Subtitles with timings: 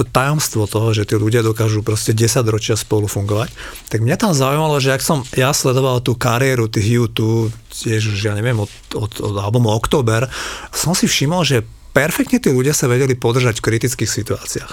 [0.00, 3.52] to tajomstvo toho, že tí ľudia dokážu proste 10 ročia spolu fungovať,
[3.92, 8.32] tak mňa tam zaujímalo, že ak som ja sledoval tú kariéru tých YouTube, tiež ja
[8.32, 10.24] neviem, od, od, od albumu Oktober,
[10.72, 11.60] som si všimol, že
[11.92, 14.72] perfektne tí ľudia sa vedeli podržať v kritických situáciách.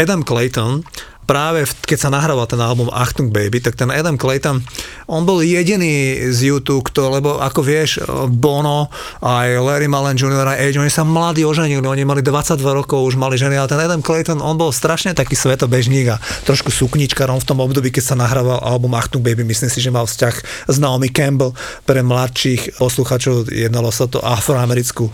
[0.00, 0.88] Adam Clayton
[1.24, 4.60] práve keď sa nahrával ten album Achtung Baby, tak ten Adam Clayton,
[5.08, 10.52] on bol jediný z YouTube, kto, lebo ako vieš, Bono, aj Larry Mullen Jr.
[10.52, 13.80] a Age, oni sa mladí oženili, oni mali 22 rokov, už mali ženy, ale ten
[13.80, 18.16] Adam Clayton, on bol strašne taký svetobežník a trošku sukničkarom v tom období, keď sa
[18.18, 20.34] nahrával album Achtung Baby, myslím si, že mal vzťah
[20.68, 21.54] s Naomi Campbell
[21.86, 25.08] pre mladších posluchačov, jednalo sa to afroamerickú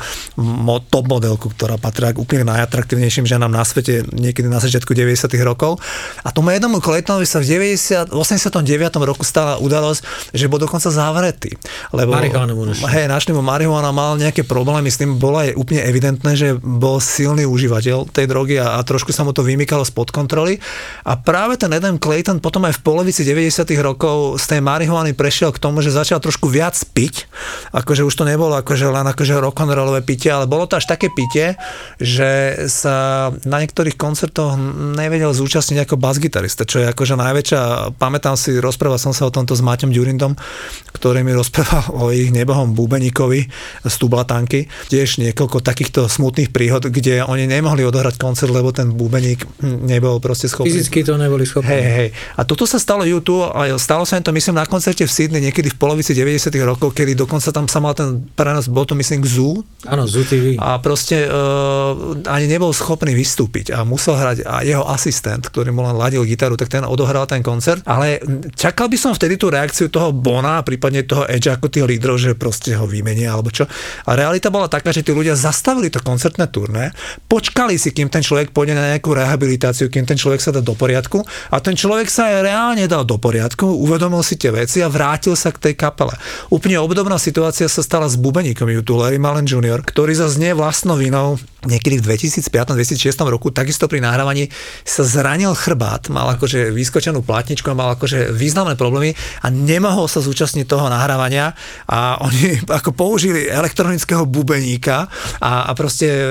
[0.88, 5.82] top modelku, ktorá patrí k úplne najatraktívnejším ženám na svete niekedy na začiatku 90 rokov.
[6.22, 8.60] A tomu jednomu Claytonovi sa v 90, 89.
[9.02, 11.56] roku stala udalosť, že bol dokonca zavretý.
[11.90, 12.12] Lebo,
[12.92, 17.00] hej, našli mu marihuana, mal nejaké problémy s tým, bolo aj úplne evidentné, že bol
[17.00, 20.60] silný užívateľ tej drogy a, a trošku sa mu to vymykalo spod kontroly.
[21.08, 23.64] A práve ten Adam Clayton potom aj v polovici 90.
[23.80, 27.26] rokov z tej marihuany prešiel k tomu, že začal trošku viac piť.
[27.72, 31.56] Akože už to nebolo akože len akože rock'n'rollové pitie, ale bolo to až také pitie,
[32.02, 34.58] že sa na niektorých koncertoch
[34.98, 39.56] nevedel zúčastniť ako basgitarista, čo je akože najväčšia, pamätám si, rozprával som sa o tomto
[39.56, 40.36] s Maťom Ďurindom,
[40.92, 43.48] ktorý mi rozprával o ich nebohom Búbeníkovi
[43.88, 44.68] z Tublatanky.
[44.92, 50.52] Tiež niekoľko takýchto smutných príhod, kde oni nemohli odohrať koncert, lebo ten Búbeník nebol proste
[50.52, 50.76] schopný.
[50.76, 51.72] Fyzicky to neboli schopní.
[51.72, 52.08] Hej, hej.
[52.36, 55.40] A toto sa stalo YouTube a stalo sa im to, myslím, na koncerte v Sydney
[55.48, 59.24] niekedy v polovici 90 rokov, kedy dokonca tam sa mal ten prenos, bol to myslím
[59.24, 59.64] k Zoo.
[59.88, 60.60] Áno, Zoo TV.
[60.60, 65.77] A proste uh, ani nebol schopný vystúpiť a musel hrať a jeho asistent, ktorý mu
[65.84, 67.84] len ladil gitaru, tak ten odohral ten koncert.
[67.86, 68.18] Ale
[68.54, 72.34] čakal by som vtedy tú reakciu toho Bona prípadne toho Edge ako tých lídrov, že
[72.34, 73.64] proste ho vymenia alebo čo.
[74.08, 76.90] A realita bola taká, že tí ľudia zastavili to koncertné turné,
[77.26, 80.74] počkali si, kým ten človek pôjde na nejakú rehabilitáciu, kým ten človek sa dá do
[80.74, 84.88] poriadku a ten človek sa aj reálne dal do poriadku, uvedomil si tie veci a
[84.90, 86.14] vrátil sa k tej kapele.
[86.52, 90.98] Úplne obdobná situácia sa stala s bubeníkom YouTube Larry Mullen Jr., ktorý zase nie vlastnou
[90.98, 94.46] vinou niekedy v 2005-2006 roku takisto pri nahrávaní
[94.86, 99.12] sa zranil chrbát, mal akože vyskočenú platničku mal akože významné problémy
[99.44, 101.52] a nemohol sa zúčastniť toho nahrávania
[101.84, 105.04] a oni ako použili elektronického bubeníka
[105.44, 106.24] a, a proste e,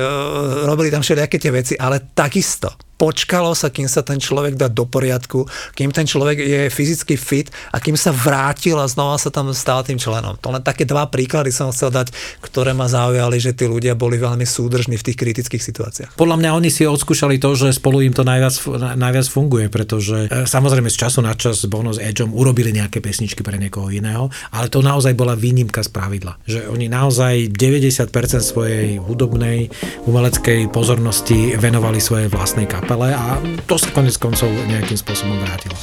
[0.66, 4.84] robili tam všelijaké tie veci, ale takisto počkalo sa, kým sa ten človek dá do
[4.90, 5.46] poriadku,
[5.78, 9.86] kým ten človek je fyzicky fit a kým sa vrátil a znova sa tam stal
[9.86, 10.36] tým členom.
[10.42, 12.10] To len také dva príklady som chcel dať,
[12.42, 16.12] ktoré ma zaujali, že tí ľudia boli veľmi súdržní v tých kritických situáciách.
[16.18, 18.58] Podľa mňa oni si odskúšali to, že spolu im to najviac,
[18.98, 23.46] najviac funguje, pretože e, samozrejme z času na čas Bono s Edgeom urobili nejaké pesničky
[23.46, 26.42] pre niekoho iného, ale to naozaj bola výnimka z pravidla.
[26.50, 28.10] Že oni naozaj 90%
[28.42, 29.70] svojej hudobnej,
[30.10, 33.36] umeleckej pozornosti venovali svojej vlastnej kapele kapele a
[33.68, 35.76] to sa konec koncov nejakým spôsobom vrátilo.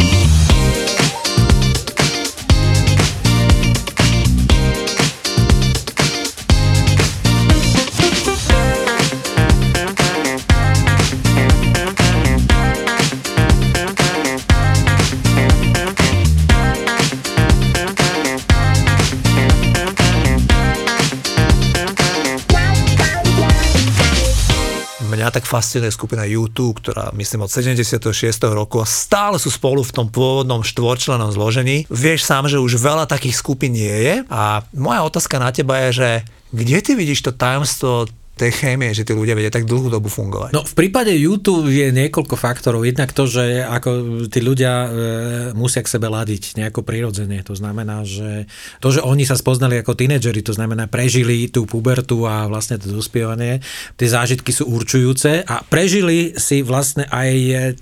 [25.31, 28.01] Tak fascinuje skupina YouTube, ktorá myslím od 76.
[28.51, 31.85] roku a stále sú spolu v tom pôvodnom štvorčlenom zložení.
[31.93, 36.03] Vieš sám, že už veľa takých skupín nie je a moja otázka na teba je,
[36.03, 36.11] že
[36.55, 40.51] kde ty vidíš to tajomstvo tej chémie, že tí ľudia vedia tak dlhú dobu fungovať.
[40.51, 42.83] No v prípade YouTube je niekoľko faktorov.
[42.83, 44.89] Jednak to, že ako tí ľudia e,
[45.55, 47.39] musia k sebe ladiť nejako prirodzene.
[47.47, 48.51] To znamená, že
[48.83, 52.91] to, že oni sa spoznali ako tínedžeri, to znamená prežili tú pubertu a vlastne to
[52.91, 53.63] dospievanie,
[53.95, 57.31] tie zážitky sú určujúce a prežili si vlastne aj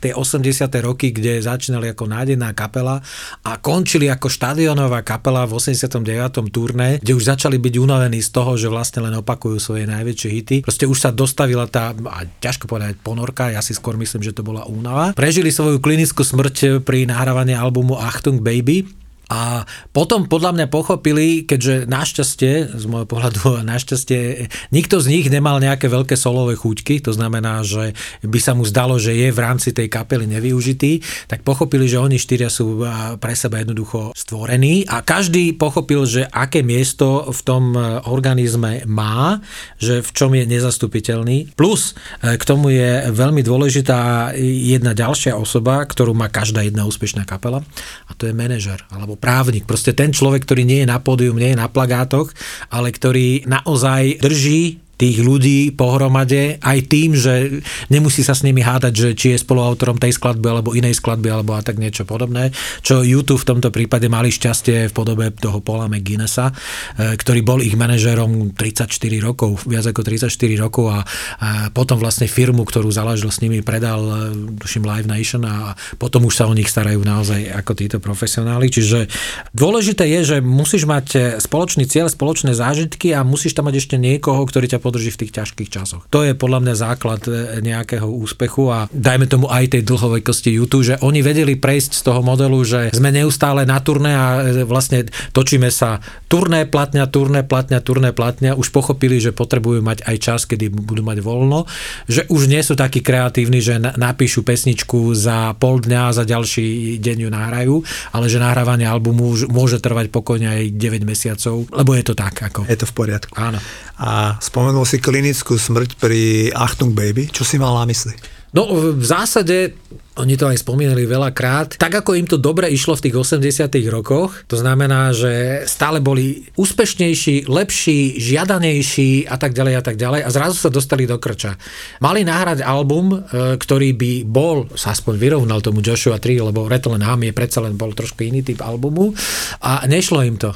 [0.04, 0.68] tie 80.
[0.84, 3.00] roky, kde začínali ako nádejná kapela
[3.40, 6.52] a končili ako štadionová kapela v 89.
[6.52, 10.41] turné, kde už začali byť unavení z toho, že vlastne len opakujú svoje najväčšie hity.
[10.62, 14.42] Proste už sa dostavila tá, a ťažko povedať, ponorka, ja si skôr myslím, že to
[14.46, 15.14] bola únava.
[15.14, 19.64] Prežili svoju klinickú smrť pri nahrávaní albumu Achtung Baby, a
[19.96, 23.40] potom podľa mňa pochopili, keďže našťastie, z môjho pohľadu
[23.72, 28.66] našťastie, nikto z nich nemal nejaké veľké solové chuťky, to znamená, že by sa mu
[28.68, 32.84] zdalo, že je v rámci tej kapely nevyužitý, tak pochopili, že oni štyria sú
[33.18, 39.40] pre seba jednoducho stvorení a každý pochopil, že aké miesto v tom e, organizme má,
[39.80, 41.56] že v čom je nezastupiteľný.
[41.56, 41.92] Plus
[42.22, 47.64] e, k tomu je veľmi dôležitá jedna ďalšia osoba, ktorú má každá jedna úspešná kapela
[48.08, 51.52] a to je manažer alebo právnik, proste ten človek, ktorý nie je na pódium, nie
[51.52, 52.30] je na plagátoch,
[52.70, 57.58] ale ktorý naozaj drží tých ľudí pohromade, aj tým, že
[57.90, 61.58] nemusí sa s nimi hádať, že či je spoluautorom tej skladby alebo inej skladby alebo
[61.58, 62.54] a tak niečo podobné,
[62.86, 67.58] čo YouTube v tomto prípade mali šťastie v podobe toho Paula McGuinnessa, e, ktorý bol
[67.66, 68.86] ich manažérom 34
[69.18, 70.30] rokov, viac ako 34
[70.62, 71.02] rokov a,
[71.42, 74.14] a potom vlastne firmu, ktorú založil s nimi, predal e,
[74.62, 78.70] tuším Live Nation a potom už sa o nich starajú naozaj ako títo profesionáli.
[78.70, 79.10] Čiže
[79.50, 83.96] dôležité je, že musíš mať e, spoločný cieľ, spoločné zážitky a musíš tam mať ešte
[83.98, 86.04] niekoho, ktorý ťa podrží v tých ťažkých časoch.
[86.12, 90.84] To je podľa mňa základ e, nejakého úspechu a dajme tomu aj tej dlhovekosti YouTube,
[90.84, 94.26] že oni vedeli prejsť z toho modelu, že sme neustále na turné a
[94.68, 100.16] vlastne točíme sa turné platňa, turné platňa, turné platňa, už pochopili, že potrebujú mať aj
[100.20, 101.64] čas, kedy budú mať voľno,
[102.08, 107.16] že už nie sú takí kreatívni, že napíšu pesničku za pol dňa, za ďalší deň
[107.24, 107.74] ju nahrajú,
[108.16, 112.34] ale že nahrávanie albumu môže trvať pokojne aj 9 mesiacov, lebo je to tak.
[112.48, 112.64] Ako...
[112.64, 113.36] Je to v poriadku.
[113.36, 113.60] Áno.
[114.00, 117.28] A spomenul si klinickú smrť pri Achtung Baby.
[117.28, 118.16] Čo si mal na mysli?
[118.52, 119.76] No v zásade
[120.12, 121.80] oni to aj spomínali veľakrát.
[121.80, 126.52] Tak ako im to dobre išlo v tých 80 rokoch, to znamená, že stále boli
[126.52, 131.56] úspešnejší, lepší, žiadanejší a tak ďalej a tak ďalej a zrazu sa dostali do krča.
[132.04, 137.00] Mali nahrať album, e, ktorý by bol, sa aspoň vyrovnal tomu Joshua 3, lebo Rattle
[137.00, 139.16] Ham je predsa len bol trošku iný typ albumu
[139.64, 140.52] a nešlo im to.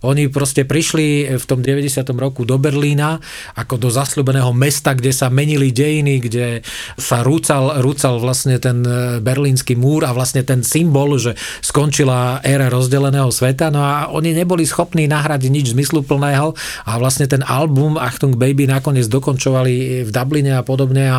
[0.00, 2.00] Oni proste prišli v tom 90.
[2.16, 3.20] roku do Berlína
[3.52, 6.46] ako do zasľubeného mesta, kde sa menili dejiny, kde
[6.96, 12.72] sa rúcal, rúcal vlastne ten e, berlínsky múr a vlastne ten symbol, že skončila éra
[12.72, 13.68] rozdeleného sveta.
[13.68, 16.56] No a oni neboli schopní nahrať nič zmysluplného
[16.88, 21.18] a vlastne ten album Achtung Baby nakoniec dokončovali v Dubline a podobne a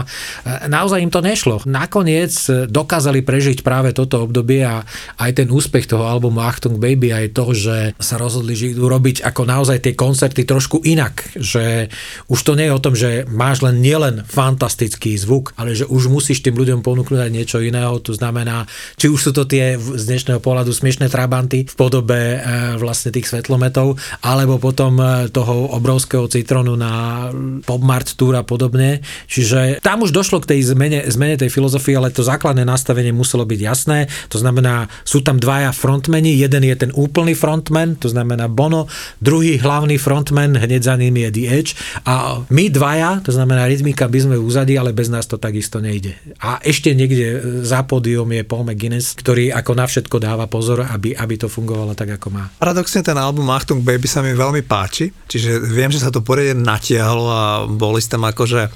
[0.66, 1.62] naozaj im to nešlo.
[1.70, 2.34] Nakoniec
[2.66, 4.82] dokázali prežiť práve toto obdobie a
[5.22, 9.24] aj ten úspech toho albumu Achtung Baby aj to, že sa rozhodli, že idú robiť
[9.28, 11.36] ako naozaj tie koncerty trošku inak.
[11.36, 11.92] Že
[12.32, 16.08] už to nie je o tom, že máš len nielen fantastický zvuk, ale že už
[16.08, 18.00] musíš tým ľuďom ponúknuť aj niečo iného.
[18.02, 18.66] To znamená,
[18.96, 22.40] či už sú to tie z dnešného pohľadu smiešné trabanty v podobe e,
[22.80, 27.28] vlastne tých svetlometov, alebo potom e, toho obrovského citronu na
[27.64, 29.04] Popmart Tour a podobne.
[29.28, 33.44] Čiže tam už došlo k tej zmene, zmene tej filozofie, ale to základné nastavenie muselo
[33.44, 34.08] byť jasné.
[34.32, 38.86] To znamená, sú tam dvaja frontmeni, jeden je ten úplný frontman, to znamená Bono,
[39.18, 41.72] druhý hlavný frontman, hneď za ním je The Edge
[42.06, 46.14] a my dvaja, to znamená rytmika, by sme uzadi, ale bez nás to takisto nejde.
[46.38, 50.86] A ešte niekde e, za pódium je Paul McGuinness, ktorý ako na všetko dáva pozor,
[50.86, 52.54] aby, aby to fungovalo tak, ako má.
[52.62, 56.62] Paradoxne ten album Achtung Baby sa mi veľmi páči, čiže viem, že sa to poriadne
[56.62, 58.70] natiahlo a boli ste tam akože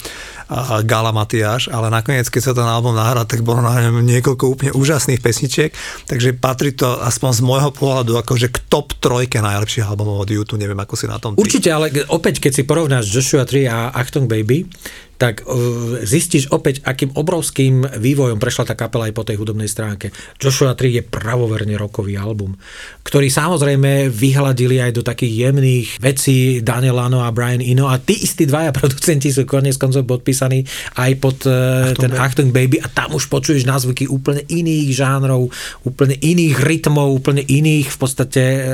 [0.86, 4.71] Gala Matiáš, ale nakoniec, keď sa ten album nahral, tak bolo na ňom niekoľko úplne
[4.77, 5.74] úžasných pesničiek,
[6.06, 10.62] takže patrí to aspoň z môjho pohľadu akože k top trojke najlepších albumov od YouTube,
[10.62, 11.33] neviem, ako si na tom.
[11.33, 11.42] Ty.
[11.42, 14.69] Určite, ale opäť, keď si porovnáš Joshua 3 a Achtung Baby,
[15.15, 20.12] tak uh, zistíš opäť, akým obrovským vývojom prešla tá kapela aj po tej hudobnej stránke.
[20.35, 22.59] Joshua 3 je pravoverne rokový album,
[23.07, 28.19] ktorý samozrejme vyhľadili aj do takých jemných vecí Daniel Lano a Brian Eno a tí
[28.27, 30.67] istí dvaja producenti sú konec koncov podpísaní
[31.00, 32.11] aj pod uh, Achtung ten.
[32.19, 35.47] Achtung Baby a tam už počuješ názvuky úplne iných žánrov,
[35.88, 38.65] úplne iných rytmov, úplne iných v podstate uh,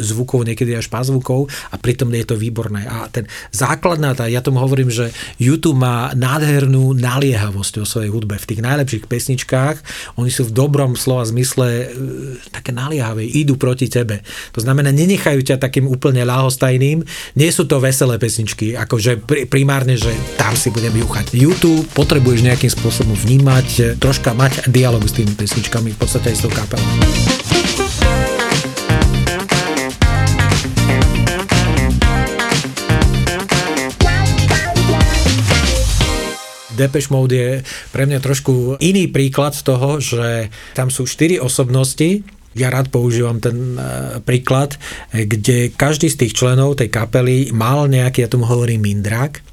[0.00, 2.88] zvukov, niekedy až pázvukov a pritom je to výborné.
[2.88, 8.14] A ten základná, tá, ja tomu hovorím, že YouTube má má nádhernú naliehavosť o svojej
[8.14, 8.38] hudbe.
[8.38, 9.76] V tých najlepších pesničkách
[10.22, 11.86] oni sú v dobrom slova zmysle e,
[12.54, 14.22] také naliehavé, idú proti tebe.
[14.54, 17.02] To znamená, nenechajú ťa takým úplne ľahostajným.
[17.34, 21.34] Nie sú to veselé pesničky, akože primárne, že tam si budem juchať.
[21.34, 26.42] YouTube potrebuješ nejakým spôsobom vnímať, troška mať dialog s tými pesničkami, v podstate aj s
[26.46, 27.59] tou kapelou.
[36.80, 37.50] Depeche Mode je
[37.92, 43.78] pre mňa trošku iný príklad toho, že tam sú štyri osobnosti, ja rád používam ten
[43.78, 44.74] e, príklad,
[45.14, 49.49] kde každý z tých členov tej kapely mal nejaký, ja tomu hovorím, mindrák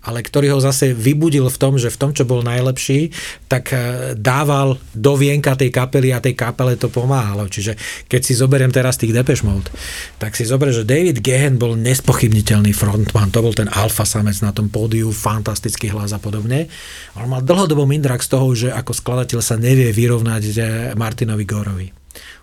[0.00, 3.12] ale ktorý ho zase vybudil v tom, že v tom, čo bol najlepší,
[3.52, 3.78] tak e,
[4.16, 7.44] dával do vienka tej kapely a tej kapele to pomáhalo.
[7.46, 7.76] Čiže
[8.08, 9.68] keď si zoberiem teraz tých Depeche Mode,
[10.16, 14.56] tak si zoberiem, že David Gehen bol nespochybniteľný frontman, to bol ten alfa samec na
[14.56, 16.72] tom pódiu, fantastický hlas a podobne.
[17.20, 20.52] On mal dlhodobo mindrak z toho, že ako skladateľ sa nevie vyrovnať e,
[20.96, 21.99] Martinovi Gorovi.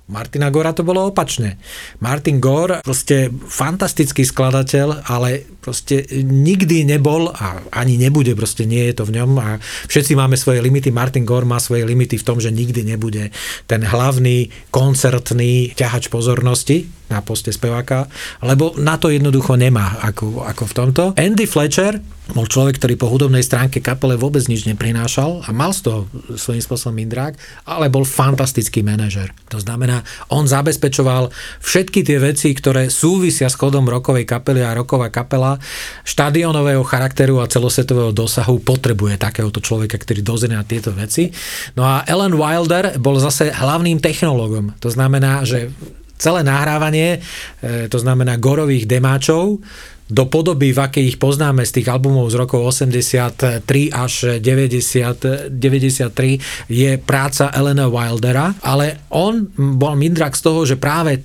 [0.08, 1.60] Martina Gora to bolo opačne.
[2.00, 8.96] Martin Gor, proste fantastický skladateľ, ale proste nikdy nebol a ani nebude, proste nie je
[8.96, 9.50] to v ňom a
[9.92, 10.96] všetci máme svoje limity.
[10.96, 13.36] Martin Gor má svoje limity v tom, že nikdy nebude
[13.68, 18.08] ten hlavný koncertný ťahač pozornosti, na poste speváka,
[18.44, 21.04] lebo na to jednoducho nemá ako, ako v tomto.
[21.16, 25.88] Andy Fletcher bol človek, ktorý po hudobnej stránke kapele vôbec nič neprinášal a mal z
[25.88, 26.00] toho
[26.36, 29.32] svojím spôsobom indrák, ale bol fantastický manažer.
[29.48, 31.32] To znamená, on zabezpečoval
[31.64, 35.56] všetky tie veci, ktoré súvisia s chodom rokovej kapely a roková kapela
[36.04, 41.32] štadionového charakteru a celosvetového dosahu potrebuje takéhoto človeka, ktorý dozrie na tieto veci.
[41.80, 44.76] No a Ellen Wilder bol zase hlavným technológom.
[44.84, 45.72] To znamená, že
[46.18, 47.18] celé nahrávanie,
[47.62, 49.62] e, to znamená gorových demáčov,
[50.08, 53.60] do podoby, v akej ich poznáme z tých albumov z rokov 83
[53.92, 61.20] až 90, 93, je práca Elena Wildera, ale on bol mindrak z toho, že práve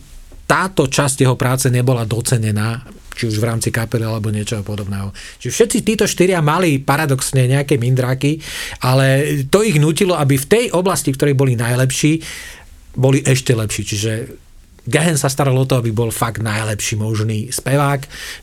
[0.51, 2.83] táto časť jeho práce nebola docenená
[3.13, 5.13] či už v rámci kapely alebo niečoho podobného.
[5.37, 8.41] Čiže všetci títo štyria mali paradoxne nejaké mindráky,
[8.83, 12.25] ale to ich nutilo, aby v tej oblasti, v ktorej boli najlepší,
[12.97, 13.83] boli ešte lepší.
[13.85, 14.13] Čiže
[14.83, 18.01] Gehen sa staral o to, aby bol fakt najlepší možný spevák,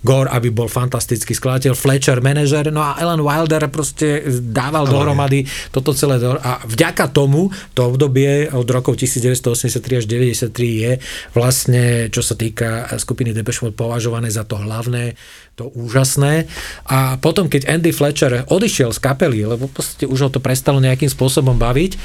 [0.08, 5.44] Gore, aby bol fantastický skladateľ, Fletcher manažer, no a Ellen Wilder proste dával oh, dohromady
[5.44, 5.52] je.
[5.76, 6.16] toto celé.
[6.16, 6.40] Do...
[6.40, 10.92] A vďaka tomu to obdobie od rokov 1983 až 93 je
[11.36, 15.20] vlastne, čo sa týka skupiny Depeche Mode, považované za to hlavné,
[15.60, 16.48] to úžasné.
[16.88, 21.12] A potom, keď Andy Fletcher odišiel z kapely, lebo proste už ho to prestalo nejakým
[21.12, 22.00] spôsobom baviť,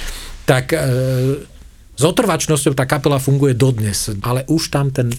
[0.45, 0.79] tak e,
[1.94, 5.14] s otrvačnosťou tá kapela funguje dodnes, ale už tam ten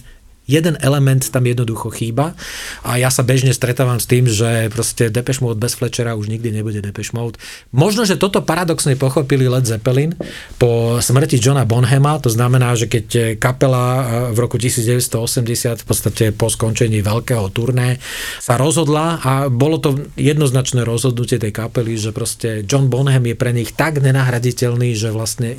[0.46, 2.38] jeden element tam jednoducho chýba
[2.86, 6.54] a ja sa bežne stretávam s tým, že proste Depeche Mode bez Fletchera už nikdy
[6.54, 7.38] nebude Depeche Mode.
[7.74, 10.14] Možno, že toto paradoxne pochopili Led Zeppelin
[10.56, 16.24] po smrti Johna Bonhama, to znamená, že keď kapela eh, v roku 1980 v podstate
[16.30, 17.98] po skončení veľkého turné
[18.38, 23.50] sa rozhodla a bolo to jednoznačné rozhodnutie tej kapely, že proste John Bonham je pre
[23.50, 25.58] nich tak nenahraditeľný, že vlastne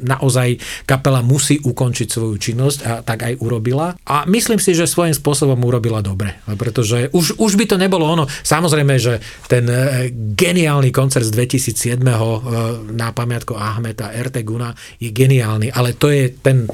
[0.00, 3.94] naozaj kapela musí ukončiť svoju činnosť a tak aj urobila.
[4.14, 8.30] A myslím si, že svojím spôsobom urobila dobre, pretože už, už by to nebolo ono.
[8.30, 9.18] Samozrejme, že
[9.50, 11.98] ten e, geniálny koncert z 2007.
[11.98, 12.14] E,
[12.94, 14.70] na pamiatku Ahmeta Erteguna
[15.02, 16.70] je geniálny, ale to je ten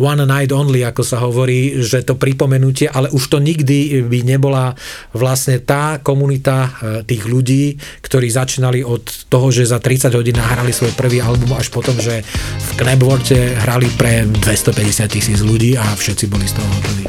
[0.00, 4.72] one night only, ako sa hovorí, že to pripomenutie, ale už to nikdy by nebola
[5.12, 6.70] vlastne tá komunita e,
[7.04, 11.68] tých ľudí, ktorí začínali od toho, že za 30 hodín nahrali svoj prvý album, až
[11.68, 12.24] potom, že
[12.56, 17.04] v Knebworte hrali pre 250 tisíc ľudí a všetci boli z toho hotový.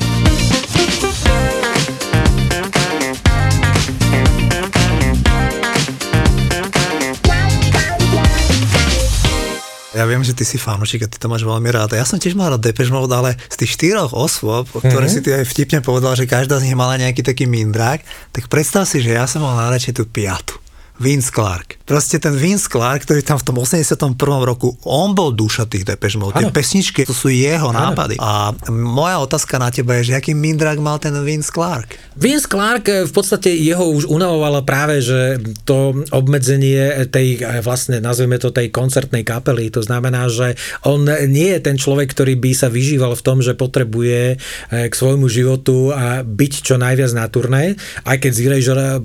[10.00, 11.92] Ja viem, že ty si fanúšik a ty to máš veľmi rád.
[11.92, 15.12] Ja som tiež mal rád Depeche Mode, ale z tých štyroch osôb, o ktoré mm-hmm.
[15.12, 18.00] si ty aj vtipne povedal, že každá z nich mala nejaký taký mindrák,
[18.32, 20.56] tak predstav si, že ja som mal najradšej tú piatu.
[21.00, 21.80] Vince Clark.
[21.88, 24.20] Proste ten Vince Clark, ktorý tam v tom 81.
[24.44, 26.36] roku, on bol duša tých Depeche Mode.
[26.36, 27.96] Tie pesničky, to sú jeho ano.
[27.96, 28.20] nápady.
[28.20, 31.96] A moja otázka na teba je, že aký mindrak mal ten Vince Clark?
[32.20, 38.04] Vince Clark eh, v podstate jeho už unavovalo práve, že to obmedzenie tej, eh, vlastne
[38.04, 39.72] nazveme to tej koncertnej kapely.
[39.72, 43.56] To znamená, že on nie je ten človek, ktorý by sa vyžíval v tom, že
[43.56, 48.42] potrebuje eh, k svojmu životu a byť čo najviac na turné, aj keď z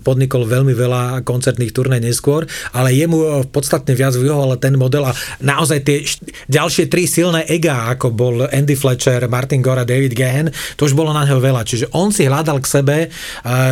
[0.03, 5.05] podnikol veľmi veľa koncertných turné turné neskôr, ale jemu eh, podstatne viac vyhoval ten model
[5.05, 5.13] a
[5.45, 6.01] naozaj tie
[6.49, 10.49] ďalšie tri silné ega, ako bol Andy Fletcher, Martin Gore a David Gahan,
[10.81, 11.69] to už bolo na neho veľa.
[11.69, 13.11] Čiže on si hľadal k sebe eh,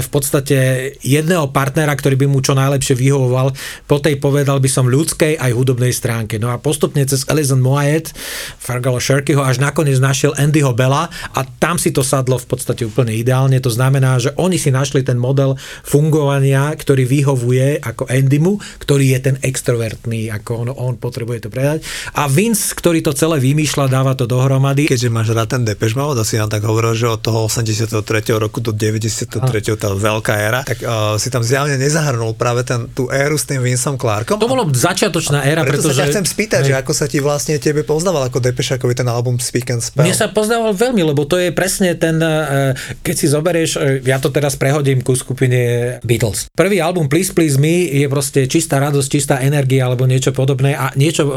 [0.05, 3.57] v podstate jedného partnera, ktorý by mu čo najlepšie vyhovoval
[3.89, 6.37] po tej povedal by som ľudskej aj hudobnej stránke.
[6.37, 8.11] No a postupne cez Alison Moyet,
[8.59, 13.15] Fergal Sherkyho až nakoniec našiel Andyho Bella a tam si to sadlo v podstate úplne
[13.15, 13.57] ideálne.
[13.63, 15.55] To znamená, že oni si našli ten model
[15.87, 21.49] fungovania, ktorý vyhovuje ako ako Andymu, ktorý je ten extrovertný, ako on, on potrebuje to
[21.55, 21.87] predať.
[22.19, 24.91] A Vince, ktorý to celé vymýšľa, dáva to dohromady.
[24.91, 28.03] Keďže máš rád ten Depeche Mode, asi nám tak hovoril, že od toho 83.
[28.35, 29.39] roku do 93.
[29.39, 29.79] A.
[29.79, 33.63] tá veľká éra, tak uh, si tam zjavne nezahrnul práve ten, tú éru s tým
[33.63, 34.43] Vincom Clarkom.
[34.43, 36.03] To bolo začiatočná éra, preto pretože...
[36.03, 36.69] sa chcem spýtať, hej.
[36.73, 40.03] že ako sa ti vlastne tebe poznával ako Depeche, ako ten album Speak and Spell.
[40.03, 42.75] Mne sa poznával veľmi, lebo to je presne ten, uh,
[43.07, 46.51] keď si zoberieš, uh, ja to teraz prehodím ku skupine Beatles.
[46.57, 50.95] Prvý album Please Please Me je proste čistá radosť, čistá energia alebo niečo podobné a
[50.95, 51.33] niečo e,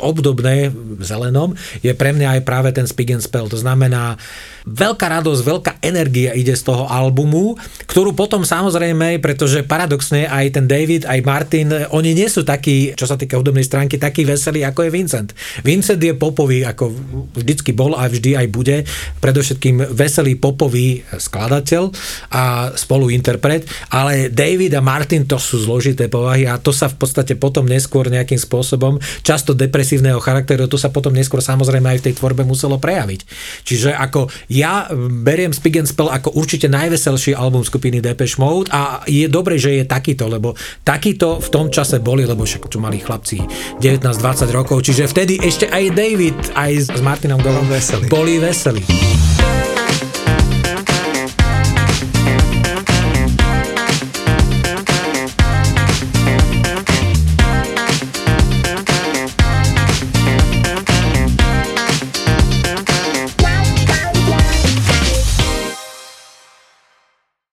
[0.00, 1.52] obdobné v zelenom
[1.84, 3.50] je pre mňa aj práve ten Spig and Spell.
[3.50, 4.16] To znamená,
[4.66, 7.58] veľká radosť, veľká energia ide z toho albumu,
[7.90, 13.06] ktorú potom samozrejme, pretože paradoxne aj ten David, aj Martin, oni nie sú takí, čo
[13.10, 15.28] sa týka hudobnej stránky, takí veselí, ako je Vincent.
[15.66, 16.94] Vincent je popový, ako
[17.34, 18.76] vždycky bol a vždy aj bude,
[19.18, 21.90] predovšetkým veselý popový skladateľ
[22.32, 27.34] a spoluinterpret, ale David a Martin to sú zložité povahy a to sa v podstate
[27.34, 32.14] potom neskôr nejakým spôsobom, často depresívneho charakteru, to sa potom neskôr samozrejme aj v tej
[32.22, 33.20] tvorbe muselo prejaviť.
[33.66, 34.92] Čiže ako ja
[35.24, 39.80] beriem Spig and Spell ako určite najveselší album skupiny Depeche Mode a je dobre, že
[39.80, 40.52] je takýto, lebo
[40.84, 43.40] takýto v tom čase boli, lebo však tu mali chlapci
[43.80, 47.64] 19-20 rokov, čiže vtedy ešte aj David, aj s Martinom Golom
[48.12, 48.84] boli veselí.